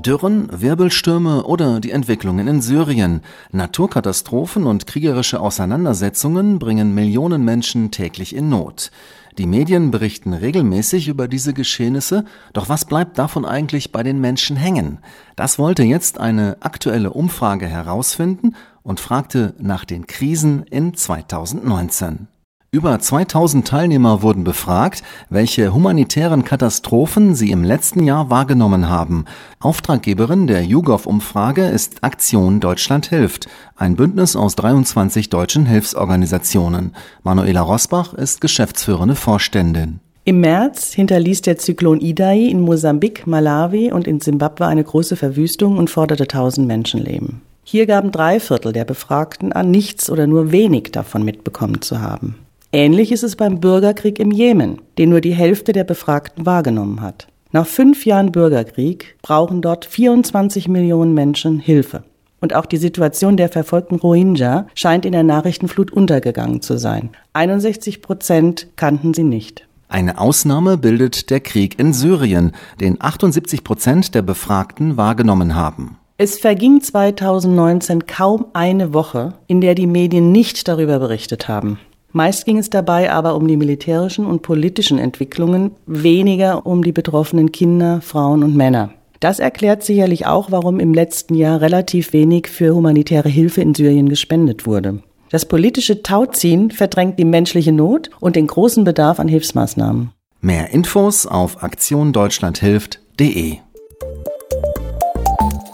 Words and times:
Dürren, 0.00 0.48
Wirbelstürme 0.52 1.42
oder 1.42 1.80
die 1.80 1.90
Entwicklungen 1.90 2.46
in 2.46 2.62
Syrien. 2.62 3.20
Naturkatastrophen 3.50 4.64
und 4.64 4.86
kriegerische 4.86 5.40
Auseinandersetzungen 5.40 6.60
bringen 6.60 6.94
Millionen 6.94 7.44
Menschen 7.44 7.90
täglich 7.90 8.36
in 8.36 8.48
Not. 8.48 8.92
Die 9.38 9.46
Medien 9.46 9.90
berichten 9.90 10.34
regelmäßig 10.34 11.08
über 11.08 11.26
diese 11.26 11.52
Geschehnisse, 11.52 12.24
doch 12.52 12.68
was 12.68 12.84
bleibt 12.84 13.18
davon 13.18 13.44
eigentlich 13.44 13.90
bei 13.90 14.04
den 14.04 14.20
Menschen 14.20 14.56
hängen? 14.56 14.98
Das 15.34 15.58
wollte 15.58 15.82
jetzt 15.82 16.20
eine 16.20 16.58
aktuelle 16.60 17.12
Umfrage 17.12 17.66
herausfinden 17.66 18.54
und 18.84 19.00
fragte 19.00 19.56
nach 19.58 19.84
den 19.84 20.06
Krisen 20.06 20.62
in 20.62 20.94
2019. 20.94 22.28
Über 22.70 22.98
2000 22.98 23.66
Teilnehmer 23.66 24.20
wurden 24.20 24.44
befragt, 24.44 25.02
welche 25.30 25.72
humanitären 25.72 26.44
Katastrophen 26.44 27.34
sie 27.34 27.50
im 27.50 27.64
letzten 27.64 28.04
Jahr 28.04 28.28
wahrgenommen 28.28 28.90
haben. 28.90 29.24
Auftraggeberin 29.58 30.46
der 30.46 30.64
YouGov-Umfrage 30.64 31.64
ist 31.64 32.04
Aktion 32.04 32.60
Deutschland 32.60 33.06
hilft, 33.06 33.48
ein 33.74 33.96
Bündnis 33.96 34.36
aus 34.36 34.54
23 34.56 35.30
deutschen 35.30 35.64
Hilfsorganisationen. 35.64 36.94
Manuela 37.22 37.62
Rosbach 37.62 38.12
ist 38.12 38.42
geschäftsführende 38.42 39.14
Vorständin. 39.14 40.00
Im 40.24 40.40
März 40.40 40.92
hinterließ 40.92 41.40
der 41.40 41.56
Zyklon 41.56 42.02
Idai 42.02 42.40
in 42.40 42.60
Mosambik, 42.60 43.26
Malawi 43.26 43.92
und 43.92 44.06
in 44.06 44.20
Simbabwe 44.20 44.66
eine 44.66 44.84
große 44.84 45.16
Verwüstung 45.16 45.78
und 45.78 45.88
forderte 45.88 46.26
tausend 46.26 46.66
Menschenleben. 46.66 47.40
Hier 47.64 47.86
gaben 47.86 48.12
drei 48.12 48.40
Viertel 48.40 48.74
der 48.74 48.84
Befragten 48.84 49.54
an, 49.54 49.70
nichts 49.70 50.10
oder 50.10 50.26
nur 50.26 50.52
wenig 50.52 50.92
davon 50.92 51.24
mitbekommen 51.24 51.80
zu 51.80 52.02
haben. 52.02 52.34
Ähnlich 52.78 53.10
ist 53.10 53.24
es 53.24 53.34
beim 53.34 53.58
Bürgerkrieg 53.58 54.20
im 54.20 54.30
Jemen, 54.30 54.80
den 54.98 55.10
nur 55.10 55.20
die 55.20 55.34
Hälfte 55.34 55.72
der 55.72 55.82
Befragten 55.82 56.46
wahrgenommen 56.46 57.00
hat. 57.00 57.26
Nach 57.50 57.66
fünf 57.66 58.06
Jahren 58.06 58.30
Bürgerkrieg 58.30 59.16
brauchen 59.20 59.62
dort 59.62 59.84
24 59.84 60.68
Millionen 60.68 61.12
Menschen 61.12 61.58
Hilfe. 61.58 62.04
Und 62.40 62.54
auch 62.54 62.66
die 62.66 62.76
Situation 62.76 63.36
der 63.36 63.48
verfolgten 63.48 63.96
Rohingya 63.96 64.68
scheint 64.76 65.04
in 65.04 65.10
der 65.10 65.24
Nachrichtenflut 65.24 65.90
untergegangen 65.92 66.62
zu 66.62 66.78
sein. 66.78 67.10
61 67.32 68.00
Prozent 68.00 68.68
kannten 68.76 69.12
sie 69.12 69.24
nicht. 69.24 69.66
Eine 69.88 70.20
Ausnahme 70.20 70.78
bildet 70.78 71.30
der 71.30 71.40
Krieg 71.40 71.80
in 71.80 71.92
Syrien, 71.92 72.52
den 72.80 73.00
78 73.00 73.64
Prozent 73.64 74.14
der 74.14 74.22
Befragten 74.22 74.96
wahrgenommen 74.96 75.56
haben. 75.56 75.98
Es 76.16 76.38
verging 76.38 76.80
2019 76.80 78.06
kaum 78.06 78.46
eine 78.52 78.94
Woche, 78.94 79.32
in 79.48 79.60
der 79.60 79.74
die 79.74 79.88
Medien 79.88 80.30
nicht 80.30 80.68
darüber 80.68 81.00
berichtet 81.00 81.48
haben. 81.48 81.80
Meist 82.12 82.46
ging 82.46 82.58
es 82.58 82.70
dabei 82.70 83.12
aber 83.12 83.34
um 83.34 83.46
die 83.46 83.56
militärischen 83.56 84.24
und 84.24 84.42
politischen 84.42 84.98
Entwicklungen, 84.98 85.72
weniger 85.86 86.64
um 86.66 86.82
die 86.82 86.92
betroffenen 86.92 87.52
Kinder, 87.52 88.00
Frauen 88.00 88.42
und 88.42 88.56
Männer. 88.56 88.90
Das 89.20 89.40
erklärt 89.40 89.82
sicherlich 89.82 90.26
auch, 90.26 90.50
warum 90.50 90.80
im 90.80 90.94
letzten 90.94 91.34
Jahr 91.34 91.60
relativ 91.60 92.12
wenig 92.12 92.48
für 92.48 92.74
humanitäre 92.74 93.28
Hilfe 93.28 93.60
in 93.60 93.74
Syrien 93.74 94.08
gespendet 94.08 94.66
wurde. 94.66 95.02
Das 95.30 95.44
politische 95.44 96.02
Tauziehen 96.02 96.70
verdrängt 96.70 97.18
die 97.18 97.24
menschliche 97.24 97.72
Not 97.72 98.10
und 98.20 98.36
den 98.36 98.46
großen 98.46 98.84
Bedarf 98.84 99.20
an 99.20 99.28
Hilfsmaßnahmen. 99.28 100.12
Mehr 100.40 100.70
Infos 100.70 101.26
auf 101.26 101.62
aktiondeutschlandhilft.de 101.62 103.58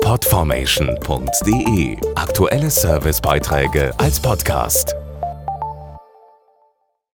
Podformation.de 0.03 1.97
Aktuelle 2.15 2.71
Servicebeiträge 2.71 3.93
als 3.99 4.21
Podcast. 4.21 4.95